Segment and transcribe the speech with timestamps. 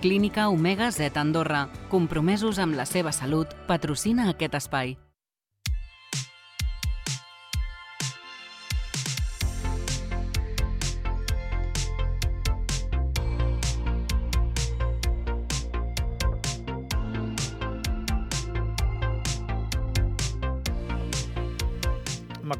[0.00, 4.94] Clínica Omega Z Andorra, compromesos amb la seva salut, patrocina aquest espai.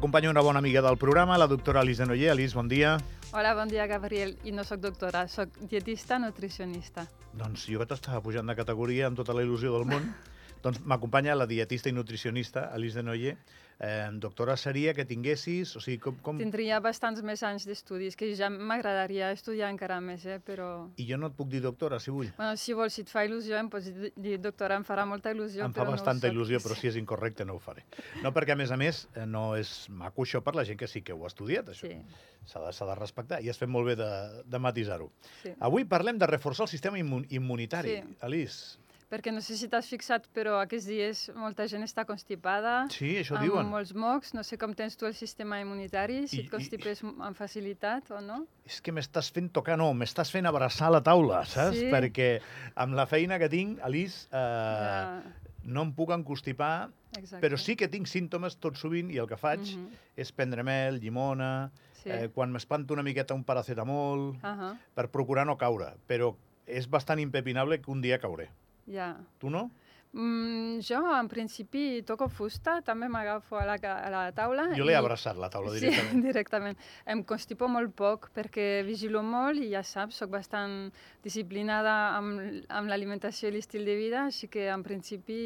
[0.01, 2.31] M'acompanya una bona amiga del programa, la doctora Alice Denoyer.
[2.31, 2.95] Alice, bon dia.
[3.37, 4.31] Hola, bon dia, Gabriel.
[4.43, 7.03] I no sóc doctora, sóc dietista nutricionista.
[7.37, 10.09] Doncs jo que t'estava pujant de categoria amb tota la il·lusió del món.
[10.63, 13.37] doncs m'acompanya la dietista i nutricionista Alice Denoyer.
[13.83, 15.71] Eh, doctora, seria que tinguessis...
[15.75, 16.37] O sigui, com, com...
[16.37, 20.37] Tindria bastants més anys d'estudis, que ja m'agradaria estudiar encara més, eh?
[20.37, 20.67] però...
[21.01, 22.29] I jo no et puc dir doctora, si vull.
[22.37, 25.65] Bueno, si vols, si et fa il·lusió, em pots dir doctora, em farà molta il·lusió,
[25.65, 27.87] em però fa bastanta no il·lusió, però si és incorrecte no ho faré.
[28.21, 30.91] No, perquè a més a més eh, no és maco això per la gent que
[30.91, 31.89] sí que ho ha estudiat, això.
[31.89, 32.29] Sí.
[32.51, 34.11] S'ha de, de respectar i has fet molt bé de,
[34.45, 35.09] de matisar-ho.
[35.41, 35.55] Sí.
[35.57, 37.97] Avui parlem de reforçar el sistema immun immunitari.
[37.97, 38.15] Sí.
[38.29, 38.80] Alice,
[39.11, 42.85] perquè no sé si t'has fixat, però aquests dies molta gent està constipada.
[42.93, 43.67] Sí, això amb diuen.
[43.67, 44.33] molts mocs.
[44.33, 48.21] No sé com tens tu el sistema immunitari, si I- et constipes amb facilitat o
[48.21, 48.45] no.
[48.65, 51.77] és que m'estàs fent tocar, no, m'estàs fent abraçar la taula, saps?
[51.77, 51.89] Sí.
[51.91, 52.39] Perquè
[52.75, 55.23] amb la feina que tinc, Alice, eh, Ja,
[55.65, 57.45] no em puc encostipar, exacte.
[57.45, 60.99] però sí que tinc símptomes tot sovint i el que faig Mhm, és prendre mel,
[61.01, 61.69] llimona,
[62.01, 62.09] Sí.
[62.09, 66.33] eh, quan m'espanto una miqueta un paracetamol, Ahà, per procurar no caure, però
[66.65, 68.49] és bastant impepinable que un dia cauré.
[68.91, 69.15] Ja.
[69.39, 69.69] Tu no?
[70.13, 74.65] Mm, jo, en principi, toco fusta, també m'agafo a, la, a la taula.
[74.75, 76.23] Jo l'he i- abraçat, la taula, Sí, directament.
[76.29, 76.77] directament.
[77.05, 80.91] Em constipo molt poc perquè vigilo molt i ja saps, sóc bastant
[81.23, 85.39] disciplinada amb, amb l'alimentació i l'estil de vida, així que en principi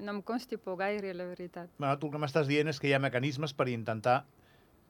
[0.00, 1.70] no em constipo gaire, la veritat.
[1.78, 4.24] Bueno, tu el que m'estàs dient és que hi ha mecanismes per intentar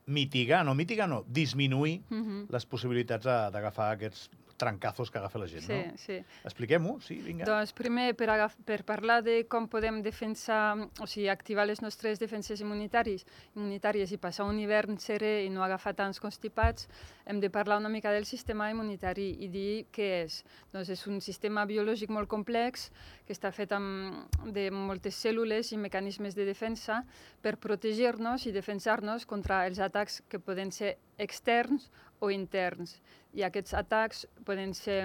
[0.06, 2.46] mitigar, no mitigar, no, disminuir Mm -hmm.
[2.50, 4.30] les possibilitats d'agafar aquests
[4.60, 5.96] trencazos que agafa la gent, Sí, no?
[5.98, 6.18] sí.
[6.44, 7.46] Expliquem-ho, sí, vinga.
[7.48, 12.20] Doncs primer, per, agaf per parlar de com podem defensar, o sigui, activar les nostres
[12.20, 13.24] defenses immunitaris,
[13.56, 16.86] immunitàries i passar un hivern serè i no agafar tants constipats,
[17.26, 20.42] hem de parlar una mica del sistema immunitari i dir què és.
[20.74, 22.90] Doncs és un sistema biològic molt complex
[23.26, 27.04] que està fet amb, de moltes cèl·lules i mecanismes de defensa
[27.40, 31.90] per protegir-nos i defensar-nos contra els atacs que poden ser externs
[32.20, 33.00] o interns.
[33.34, 35.02] I aquests atacs poden ser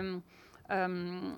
[0.69, 1.33] um,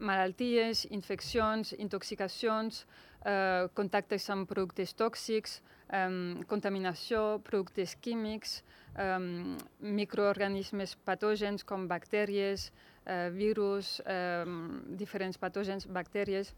[0.00, 2.84] malalties, infeccions, intoxicacions,
[3.24, 5.60] eh, contactes amb productes tòxics,
[5.92, 8.62] um, contaminació, productes químics,
[8.94, 12.70] um, microorganismes patògens com bactèries,
[13.06, 16.54] eh, virus, um, diferents patògens, bactèries,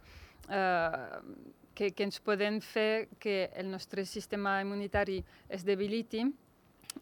[0.48, 1.20] eh,
[1.74, 6.26] que, que ens poden fer que el nostre sistema immunitari es debiliti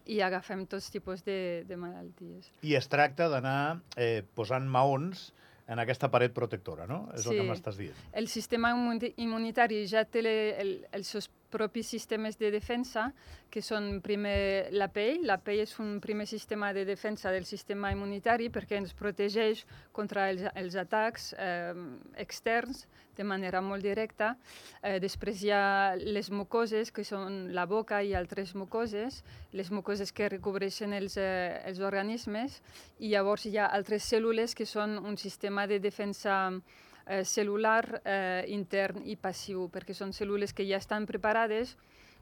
[0.05, 2.51] i agafem tots tipus de, de malalties.
[2.61, 5.29] I es tracta d'anar eh, posant maons
[5.69, 7.07] en aquesta paret protectora, no?
[7.13, 7.49] És el que Sí.
[7.49, 7.95] m'estàs dient.
[8.13, 13.09] El sistema immu- immunitari ja té le, el, els seus propis sistemes de defensa,
[13.49, 15.25] que són primer la pell.
[15.27, 20.29] La pell és un primer sistema de defensa del sistema immunitari perquè ens protegeix contra
[20.29, 21.73] els, els atacs eh,
[22.21, 22.85] externs
[23.17, 24.35] de manera molt directa.
[24.81, 30.13] Eh, després hi ha les mucoses, que són la boca i altres mucoses, les mucoses
[30.15, 32.61] que recobreixen els, eh, els organismes,
[32.99, 36.87] i llavors hi ha altres cèl·lules que són un sistema de defensa eh,
[37.25, 41.75] cel·lular eh, intern i passiu, perquè són cèl·lules que ja estan preparades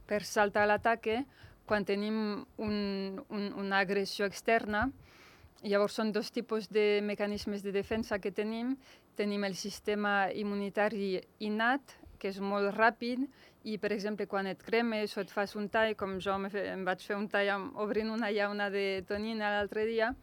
[0.07, 1.25] per saltar a l'ataque
[1.67, 2.77] quan tenim un,
[3.27, 4.87] un, una agressió externa.
[5.67, 8.77] Llavors són dos tipus de mecanismes de defensa que tenim.
[9.19, 13.25] Tenim el sistema immunitari innat, que és molt ràpid,
[13.67, 17.03] i per exemple quan et cremes o et fas un tall, com jo em vaig
[17.03, 20.13] fer un tall obrint una llauna de tonina l'altre dia,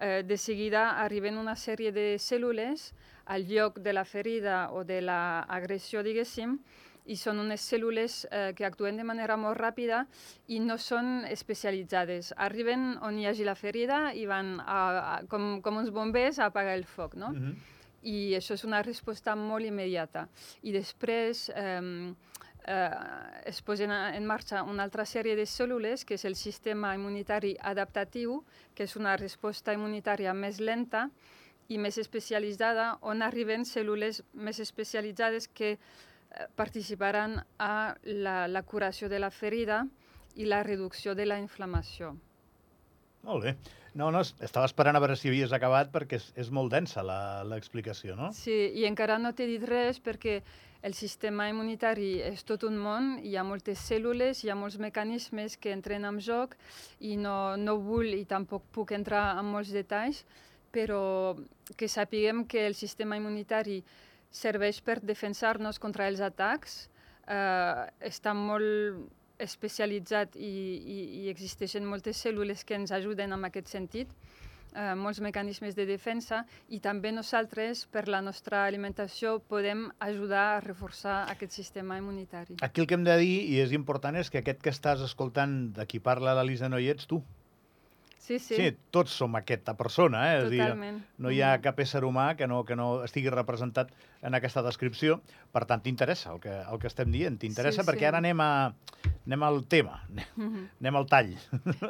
[0.00, 2.92] eh, de seguida arriben una sèrie de cèl·lules
[3.28, 6.56] al lloc de la ferida o de l'agressió, diguéssim,
[7.08, 10.02] i són unes cèl·lules eh, que actuen de manera molt ràpida
[10.52, 12.34] i no són especialitzades.
[12.36, 16.50] Arriben on hi hagi la ferida i van a, a, com, com uns bombers a
[16.52, 17.32] apagar el foc, no?
[17.32, 17.74] Mm -hmm.
[18.02, 20.28] I això és una resposta molt immediata.
[20.62, 22.14] I després eh,
[22.66, 22.90] eh,
[23.44, 28.44] es posen en marxa una altra sèrie de cèl·lules, que és el sistema immunitari adaptatiu,
[28.74, 31.10] que és una resposta immunitària més lenta
[31.68, 39.08] i més especialitzada, on arriben cèl·lules més especialitzades que eh, participaran a la, la curació
[39.12, 39.82] de la ferida
[40.36, 42.14] i la reducció de la inflamació.
[43.26, 43.56] Molt bé.
[43.98, 47.02] No, no, es- estava esperant a veure si havies acabat perquè és, és molt densa
[47.02, 48.30] la- l'explicació, no?
[48.32, 50.38] Sí, i encara no t'he dit res perquè
[50.86, 55.56] el sistema immunitari és tot un món, hi ha moltes cèl·lules, hi ha molts mecanismes
[55.58, 56.54] que entren en joc
[57.00, 60.22] i no, no vull i tampoc puc entrar en molts detalls,
[60.78, 61.34] però
[61.76, 63.82] que sapiguem que el sistema immunitari
[64.30, 66.84] serveix per defensar-nos contra els atacs,
[67.26, 69.08] eh, està molt
[69.42, 74.12] especialitzat i, i, i existeixen moltes cèl·lules que ens ajuden en aquest sentit,
[74.74, 80.60] eh, molts mecanismes de defensa i també nosaltres, per la nostra alimentació, podem ajudar a
[80.64, 82.58] reforçar aquest sistema immunitari.
[82.62, 85.58] Aquí el que hem de dir, i és important, és que aquest que estàs escoltant,
[85.78, 87.22] de qui parla l'Elisa no hi ets tu.
[88.18, 88.56] Sí, sí.
[88.56, 90.38] Sí, tots som aquesta persona, eh?
[90.40, 90.98] És a dir, Totalment.
[91.18, 91.62] no hi ha Mhm.
[91.62, 93.90] cap ésser humà que no, que no estigui representat
[94.22, 95.20] en aquesta descripció.
[95.52, 97.38] Per tant, t'interessa el, que, el que estem dient.
[97.38, 98.04] T'interessa Sí, perquè sí.
[98.04, 98.74] ara anem, a,
[99.24, 100.02] anem al tema,
[100.36, 100.68] Mhm.
[100.80, 101.36] anem al tall,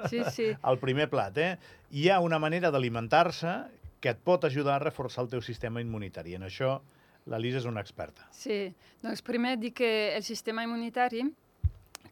[0.09, 0.47] Sí, sí.
[0.63, 1.37] al primer plat.
[1.39, 1.59] Eh?
[1.91, 3.65] Hi ha una manera d'alimentar-se
[4.01, 6.35] que et pot ajudar a reforçar el teu sistema immunitari.
[6.35, 6.81] En això
[7.27, 8.29] l'Elisa és una experta.
[8.31, 11.25] Sí, doncs primer dir que el sistema immunitari,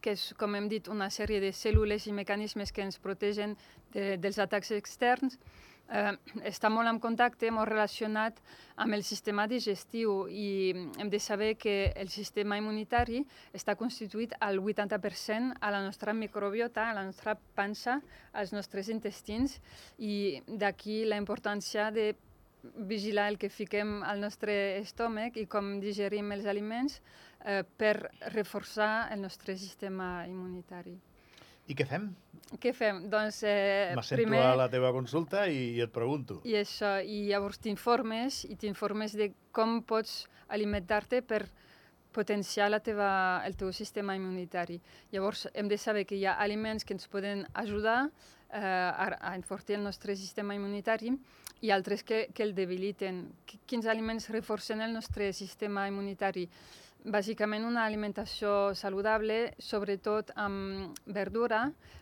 [0.07, 3.57] que és, com hem dit, una sèrie de cèl·lules i mecanismes que ens protegen
[3.91, 5.35] de, dels atacs externs,
[5.91, 6.13] eh,
[6.47, 8.39] està molt en contacte, molt relacionat
[8.79, 10.47] amb el sistema digestiu i
[11.01, 13.25] hem de saber que el sistema immunitari
[13.57, 17.99] està constituït al 80% a la nostra microbiota, a la nostra pansa,
[18.31, 19.59] als nostres intestins
[19.97, 22.13] i d'aquí la importància de
[22.87, 27.01] vigilar el que fiquem al nostre estómac i com digerim els aliments
[27.47, 30.97] eh, per reforçar el nostre sistema immunitari.
[31.67, 32.09] I què fem?
[32.63, 33.01] Què fem?
[33.11, 34.39] Doncs eh, Me sento primer...
[34.45, 36.41] a la teva consulta i, i et pregunto.
[36.47, 41.41] I això, i llavors t'informes i t'informes de com pots alimentar-te per
[42.15, 44.79] potenciar la teva, el teu sistema immunitari.
[45.11, 49.35] Llavors hem de saber que hi ha aliments que ens poden ajudar eh, a, a
[49.35, 51.11] enfortir el nostre sistema immunitari
[51.61, 53.25] i altres que, que el debiliten.
[53.45, 56.47] Qu- Quins aliments reforcen el nostre sistema immunitari?
[57.07, 61.61] Bàsicament una alimentació saludable, sobretot amb verdura.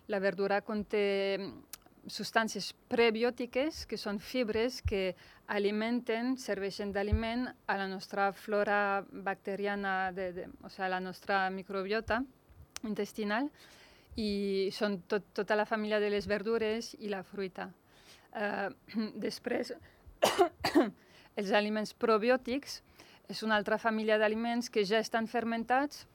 [0.10, 1.38] La verdura conté
[2.10, 5.12] substàncies prebiòtiques, que són fibres que
[5.54, 11.44] alimenten, serveixen d'aliment a la nostra flora bacteriana, de, de, o sigui, a la nostra
[11.54, 12.24] microbiota
[12.90, 13.52] intestinal,
[14.18, 17.70] i són tot, tota la família de les verdures i la fruita.
[18.34, 18.74] Uh,
[19.28, 19.76] després,
[21.38, 22.82] els aliments probiòtics
[23.30, 26.06] és una altra família d'aliments que ja estan fermentats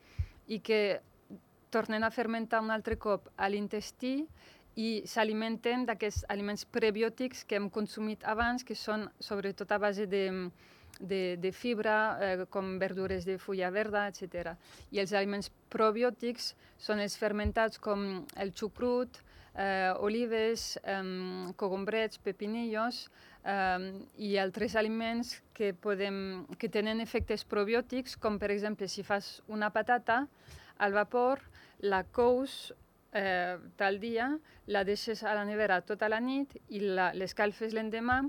[0.46, 1.00] i que
[1.70, 4.24] tornen a fermentar un altre cop a l'intestí
[4.80, 10.24] i s'alimenten d'aquests aliments prebiòtics que hem consumit abans, que són sobretot a base de,
[10.98, 14.54] de, de fibra, eh, com verdures de fulla verda, etc.
[14.90, 19.20] I els aliments probiòtics són els fermentats com el xucrut,
[19.54, 21.02] eh, olives, eh,
[21.56, 23.08] cogombrets, pepinillos
[23.44, 29.40] eh, i altres aliments que, podem, que tenen efectes probiòtics, com per exemple si fas
[29.48, 30.26] una patata
[30.78, 31.40] al vapor,
[31.80, 32.72] la cous
[33.12, 34.30] eh, tal dia,
[34.66, 38.22] la deixes a la nevera tota la nit i la- l'escalfes l'endemà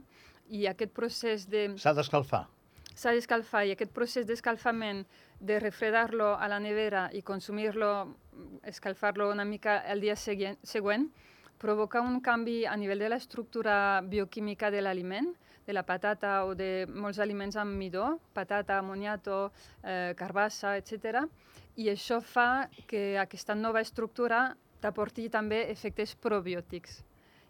[0.50, 1.70] i aquest procés de...
[1.78, 2.48] S'ha d'escalfar.
[2.96, 5.06] S'ha d'escalfar i aquest procés d'escalfament,
[5.40, 7.92] de refredar-lo a la nevera i consumir-lo,
[8.68, 11.08] escalfar-lo una mica el dia següent, següent,
[11.62, 15.30] provoca un canvi a nivell de l'estructura bioquímica de l'aliment,
[15.68, 19.52] de la patata o de molts aliments amb midó, patata, moniato,
[19.84, 21.22] eh, carbassa, etc.
[21.78, 27.04] I això fa que aquesta nova estructura t'aporti també efectes probiòtics.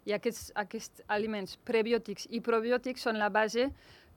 [0.04, 3.70] I aquests, aquests aliments prebiòtics i probiòtics són la base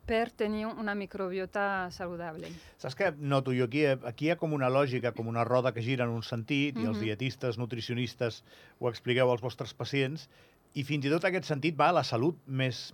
[0.06, 2.48] per tenir una microbiota saludable.
[2.78, 3.86] Saps què noto jo aquí?
[3.86, 6.86] Aquí hi ha com una lògica, com una roda que gira en un sentit, i
[6.86, 7.04] els Mhm.
[7.06, 8.44] dietistes, nutricionistes,
[8.80, 10.30] ho expliqueu als vostres pacients,
[10.74, 12.94] i fins i tot aquest sentit va a la salut més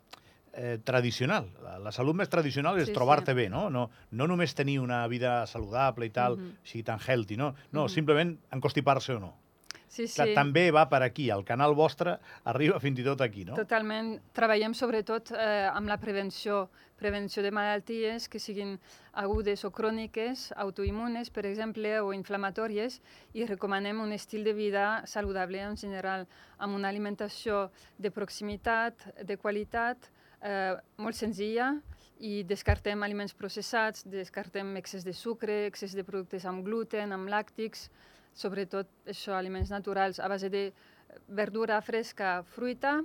[0.54, 1.46] eh, tradicional.
[1.64, 2.94] La, la salut més tradicional és Sí, sí.
[2.94, 3.70] trobar-te bé, no?
[3.70, 3.90] no?
[4.12, 6.58] No només tenir una vida saludable i tal, Mhm.
[6.66, 7.56] així tan healthy, no?
[7.72, 7.90] No, Mhm.
[7.90, 9.38] simplement encostipar-se o no.
[9.92, 10.22] Sí, sí.
[10.22, 12.14] Que també va per aquí, el canal vostre
[12.48, 13.58] arriba fins i tot aquí, no?
[13.60, 14.14] Totalment.
[14.32, 16.62] Treballem sobretot eh, amb la prevenció,
[16.96, 18.78] prevenció de malalties que siguin
[19.20, 23.02] agudes o cròniques, autoimmunes, per exemple, o inflamatòries,
[23.36, 26.24] i recomanem un estil de vida saludable en general,
[26.56, 27.66] amb una alimentació
[28.00, 30.08] de proximitat, de qualitat,
[30.40, 31.74] eh, molt senzilla,
[32.22, 37.90] i descartem aliments processats, descartem excés de sucre, excés de productes amb gluten, amb làctics,
[38.34, 40.72] sobretot això, aliments naturals a base de
[41.28, 43.00] verdura fresca, fruita,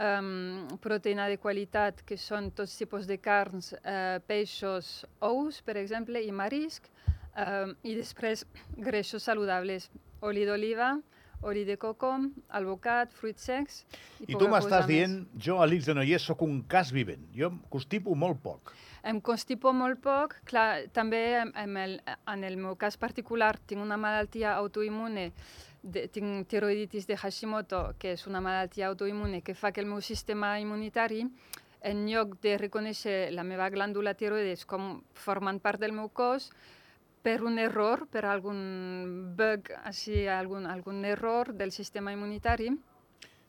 [0.00, 6.20] um, proteïna de qualitat, que són tots tipus de carns, eh, peixos, ous, per exemple,
[6.20, 6.88] i marisc,
[7.36, 8.44] um, i després
[8.76, 9.90] greixos saludables,
[10.20, 10.94] oli d'oliva,
[11.42, 12.12] oli de coco,
[12.48, 13.80] albocat, fruits secs...
[14.26, 14.90] I tu poca m'estàs cosa més.
[14.90, 15.16] dient,
[15.46, 17.24] jo, Alix de Noyer, sóc un cas vivent.
[17.36, 18.74] Jo em constipo molt poc.
[19.06, 20.36] Em constipo molt poc.
[20.48, 21.96] Clar, també en, en, el,
[22.28, 25.30] en el meu cas particular tinc una malaltia autoimmune,
[25.82, 30.02] de, tinc tiroiditis de Hashimoto, que és una malaltia autoimmune que fa que el meu
[30.04, 31.24] sistema immunitari
[31.80, 36.50] en lloc de reconèixer la meva glàndula tiroides com formant part del meu cos,
[37.22, 42.70] per un error, per algun bug, així, algun, algun error del sistema immunitari,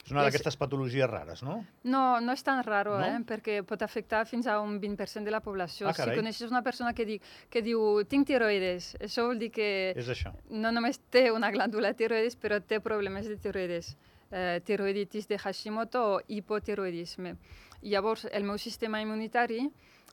[0.03, 1.59] És una d'aquestes patologies rares, no?
[1.85, 3.05] no, no és tan raro, No?
[3.05, 3.19] eh?
[3.23, 5.87] perquè pot afectar fins a un 20% de la població.
[5.87, 7.19] Ah, si coneixes una persona que, di,
[7.53, 10.33] que diu tinc tiroides, això vol dir que És això.
[10.49, 13.95] no només té una glàndula tiroides, però té problemes de tiroides.
[14.31, 17.35] Eh, tiroiditis de Hashimoto o hipotiroidisme.
[17.83, 19.69] Llavors, el meu sistema immunitari,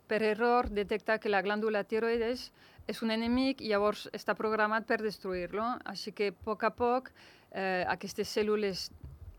[0.07, 2.50] per error, detecta que la glàndula tiroides
[2.88, 5.66] és un enemic i llavors està programat per destruir-lo.
[5.85, 7.12] Així que, a poc a poc,
[7.52, 8.88] eh, aquestes cèl·lules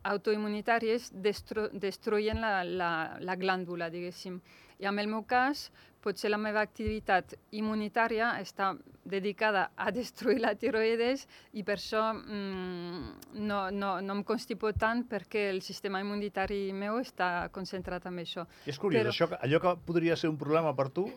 [0.09, 4.39] autoimmunitàries destro destruyen la, la, la glàndula, diguéssim.
[4.79, 5.65] I en el meu cas,
[5.99, 8.71] potser la meva activitat immunitària està
[9.03, 15.03] dedicada a destruir la tiroides i per això mm, no, no, no em constipo tant
[15.09, 18.45] perquè el sistema immunitari meu està concentrat en això.
[18.65, 21.09] I és curiós, Però- això, allò que podria ser un problema per tu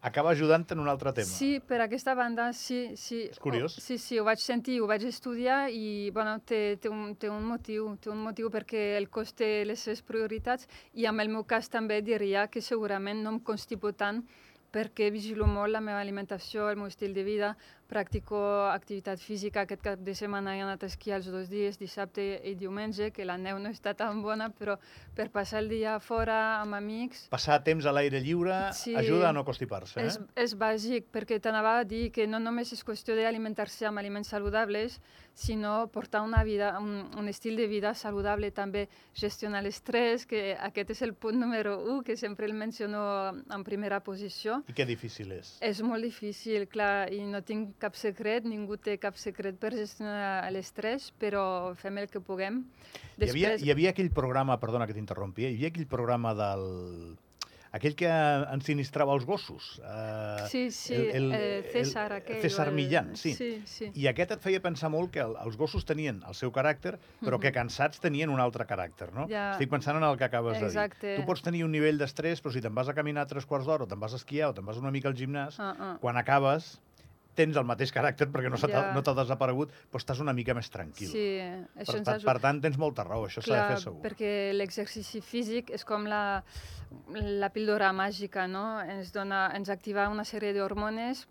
[0.00, 1.28] acaba ajudant en un altre tema.
[1.28, 2.94] Sí, per aquesta banda, sí.
[2.96, 3.24] sí.
[3.30, 3.76] És curiós.
[3.76, 7.30] Oh, sí, sí, ho vaig sentir, ho vaig estudiar i bueno, té, té, un, té
[7.32, 11.32] un motiu, té un motiu perquè el cos té les seves prioritats i en el
[11.32, 14.22] meu cas també diria que segurament no em constipo tant
[14.76, 17.54] perquè vigilo molt la meva alimentació, el meu estil de vida,
[17.88, 18.38] practico
[18.70, 19.62] activitat física.
[19.66, 23.24] Aquest cap de setmana he anat a esquiar els dos dies, dissabte i diumenge, que
[23.24, 24.76] la neu no està tan bona, però
[25.16, 28.94] per passar el dia fora amb amics Passar temps a l'aire lliure Sí.
[28.96, 30.06] ajuda a no constipar-se, eh?
[30.06, 34.28] és, és bàsic, perquè t'anava a dir que no només és qüestió d'alimentar-se amb aliments
[34.28, 35.00] saludables,
[35.34, 40.90] sinó portar una vida, un, un estil de vida saludable, també gestionar l'estrès, que aquest
[40.96, 44.62] és el punt número 1, que sempre el menciono en primera posició.
[44.68, 45.56] I que difícil és.
[45.60, 50.46] És molt difícil, clar, i no tinc cap secret, ningú té cap secret per gestionar
[50.54, 52.64] l'estrès, però fem el que puguem.
[53.18, 55.52] Hi havia, hi havia aquell programa, perdona que t'interrompi, eh?
[55.52, 57.16] hi havia aquell programa del...
[57.76, 58.08] aquell que
[58.54, 59.74] ensinistrava els gossos.
[59.84, 62.40] Eh, Sí, sí, el- el- eh, César el- aquell.
[62.40, 63.34] César Millán, sí.
[63.36, 63.90] Sí, sí.
[63.94, 67.36] I aquest et feia pensar molt que el, els gossos tenien el seu caràcter, però
[67.42, 69.26] que cansats tenien un altre caràcter, no?
[69.28, 69.50] Ja.
[69.52, 71.02] Estic pensant en el que acabes Exacte.
[71.06, 71.20] de dir.
[71.20, 73.84] Tu pots tenir un nivell d'estrès, però si te'n vas a caminar tres quarts d'hora,
[73.84, 75.94] o te'n vas a esquiar, o te'n vas una mica al gimnàs, Ah, ah.
[76.00, 76.78] quan acabes
[77.36, 78.92] tens el mateix caràcter perquè no Ja.
[78.96, 81.08] no t'ha desaparegut, però estàs una mica més tranquil.
[81.12, 82.32] Sí, per, això ens per, ajuda.
[82.32, 84.00] per tant, tens molta raó, això s'ha de fer segur.
[84.02, 86.42] perquè l'exercici físic és com la,
[87.12, 88.80] la píldora màgica, no?
[88.82, 91.26] Ens, dona, ens activa una sèrie d'hormones,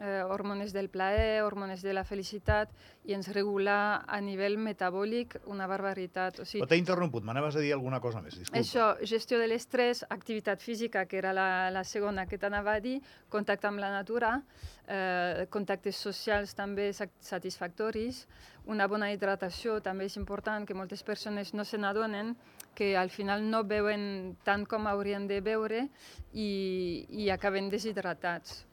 [0.00, 2.72] eh, hormones del plaer, hormones de la felicitat,
[3.04, 6.40] i ens regula a nivell metabòlic una barbaritat.
[6.40, 8.60] O sigui, t'he interromput, m'anaves a dir alguna cosa més, disculpa.
[8.60, 12.98] això, gestió de l'estrès, activitat física, que era la, la segona que t'anava a dir,
[13.28, 14.38] contacte amb la natura,
[14.86, 18.26] eh, contactes socials també satisfactoris,
[18.70, 22.34] una bona hidratació també és important, que moltes persones no se n'adonen,
[22.74, 25.86] que al final no beuen tant com haurien de beure
[26.32, 28.69] i, i acaben deshidratats.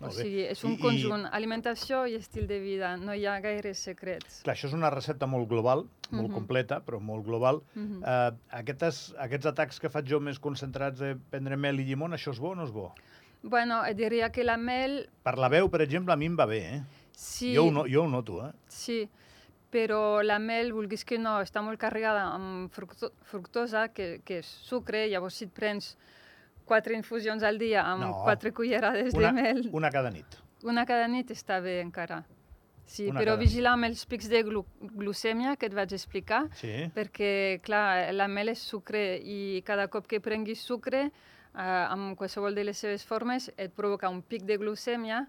[0.00, 3.38] O sigui, és un I- i- conjunt, alimentació i estil de vida, no hi ha
[3.40, 4.42] gaires secrets.
[4.42, 6.34] Clar, això és una recepta molt global, molt Mhm.
[6.34, 7.62] completa, però molt global.
[7.74, 8.02] Mhm.
[8.02, 12.30] Uh, aquestes, aquests atacs que faig jo més concentrats de prendre mel i llimona, això
[12.32, 12.94] és bo o no és bo?
[13.42, 16.46] Bueno, eh, diria que la mel Per la veu, per exemple, a mi em va
[16.46, 16.82] bé, eh?
[17.12, 17.54] sí...
[17.54, 18.52] Jo, ho, no, jo ho noto, eh?
[18.68, 19.08] Sí,
[19.70, 24.46] però la mel, vulguis que no, està molt carregada amb fructo fructosa, que, que és
[24.46, 25.96] sucre, llavors si et prens
[26.70, 28.12] quatre infusions al dia amb No.
[28.24, 30.38] quatre cullerades Una, de mel, una cada nit.
[30.62, 32.22] una cada nit està bé encara.
[32.90, 34.64] Sí, Una però vigilar amb els pics de glu
[34.98, 36.72] glucèmia que et vaig explicar, Sí.
[36.94, 42.54] perquè, clar, la mel és sucre i cada cop que prenguis sucre, eh, amb qualsevol
[42.54, 45.28] de les seves formes, et provoca un pic de glucèmia,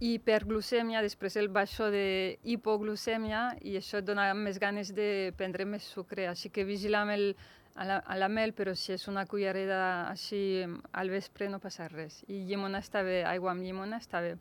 [0.00, 5.82] hiperglucèmia, després el baixó de hipoglucèmia i això et dona més ganes de prendre més
[5.84, 6.26] sucre.
[6.28, 7.36] Així que vigila amb el,
[7.74, 10.62] a, la, a la mel, però si és una cullerada així
[10.92, 12.22] al vespre no passa res.
[12.28, 14.36] I llimona està bé, aigua amb llimona està bé.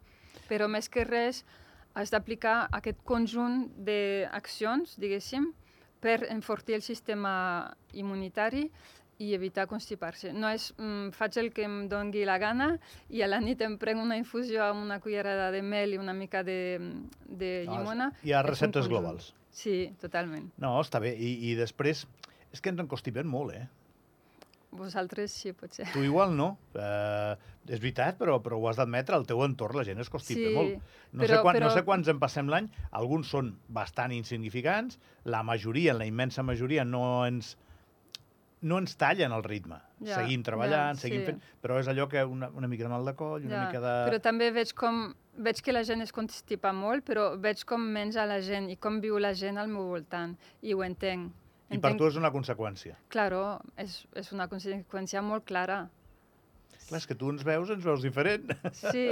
[0.49, 1.43] Però més que res
[1.93, 5.51] has d'aplicar aquest conjunt d'accions, diguéssim,
[6.01, 7.33] per enfortir el sistema
[7.93, 8.65] immunitari
[9.21, 10.31] i evitar constipar-se.
[10.33, 12.71] No és mm, faig el que em dongui la gana
[13.13, 16.15] i a la nit em prenc una infusió amb una cullerada de mel i una
[16.17, 16.79] mica de,
[17.27, 18.09] de No, llimona.
[18.25, 19.35] hi ha receptes globals.
[19.51, 20.49] Sí, totalment.
[20.63, 21.11] No, està bé.
[21.13, 22.07] I, i després,
[22.51, 23.67] és que ens en constipem molt, eh?
[24.71, 25.89] Vosaltres sí, potser.
[25.91, 26.53] Tu igual no.
[26.71, 27.33] Uh,
[27.67, 30.53] és veritat, però, però ho has d'admetre, al teu entorn la gent es constipa Sí,
[30.55, 30.93] molt.
[31.11, 34.97] No, però- sé quan, però- no sé quants en passem l'any, alguns són bastant insignificants,
[35.25, 37.57] la majoria, la immensa majoria, no ens,
[38.61, 39.81] no ens tallen el ritme.
[39.99, 41.25] Ja, seguim treballant, ja, seguim sí.
[41.33, 41.43] fent...
[41.61, 43.93] Però és allò que una, una mica de mal de coll, una Ja, mica de...
[44.07, 48.23] Però també veig com veig que la gent es constipa molt, però veig com menja
[48.25, 50.37] la gent i com viu la gent al meu voltant.
[50.61, 51.33] I ho entenc.
[51.71, 52.97] I per tu és una conseqüència.
[53.13, 53.41] Claro,
[53.79, 55.85] és, és una conseqüència molt clara.
[56.91, 58.51] Clar, és que tu ens veus, ens veus diferent.
[58.75, 59.05] Sí,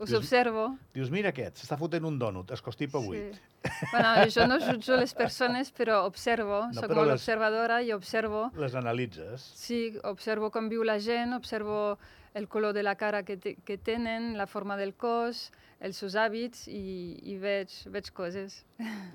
[0.00, 0.62] us Dius- observo.
[0.96, 3.18] Dius, mira aquest, s'està fotent un dònut, es constipa avui.
[3.20, 3.70] Sí.
[3.92, 7.92] Bueno, jo no jutjo les persones, però observo, No, soc però molt les- observadora i
[7.92, 9.42] observo, Les analitzes.
[9.54, 11.98] sí, observo com viu la gent, observo
[12.36, 15.50] el color de la cara que, te, que tenen, la forma del cos,
[15.80, 18.62] els seus hàbits i, i veig, veig coses.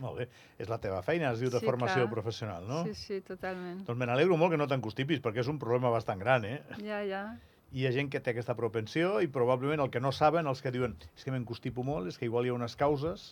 [0.02, 0.28] Molt bé.
[0.62, 2.12] És la teva feina, es diu de Sí, formació clar.
[2.12, 2.84] professional, no?
[2.86, 3.84] Sí, sí, totalment.
[3.86, 6.60] Doncs me n'alegro molt que no t'encostipis, perquè és un problema bastant gran, eh?
[6.84, 7.24] Ja, ja.
[7.72, 10.72] Hi ha gent que té aquesta propensió i probablement el que no saben, els que
[10.76, 13.30] diuen és que m'encostipo molt, és que igual hi ha unes causes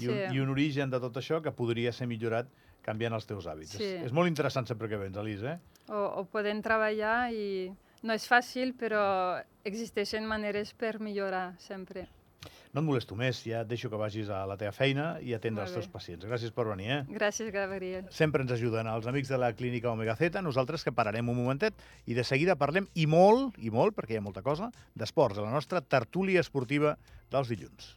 [0.00, 0.36] i, un, Sí.
[0.36, 2.48] i un origen de tot això que podria ser millorat
[2.82, 3.76] canviant els teus hàbits.
[3.76, 3.84] Sí.
[3.84, 5.58] És, és molt interessant sempre que vens, Alice, eh?
[5.92, 7.70] O, o podem treballar i
[8.02, 12.06] no és fàcil, però existeixen maneres per millorar sempre.
[12.74, 15.62] No et molesto més, ja et deixo que vagis a la teva feina i atendre
[15.62, 16.26] els teus pacients.
[16.26, 16.98] Gràcies per venir, eh?
[17.06, 18.08] Gràcies, Gabriel.
[18.10, 21.78] Sempre ens ajuden els amics de la clínica Omega Z, nosaltres que pararem un momentet
[22.10, 25.46] i de seguida parlem, i molt, i molt, perquè hi ha molta cosa, d'esports, a
[25.46, 26.96] la nostra tertúlia esportiva
[27.30, 27.94] dels dilluns.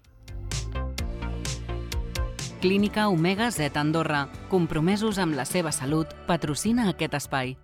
[2.62, 7.58] Clínica Omega Z Andorra, compromesos amb la seva salut, patrocina aquest espai.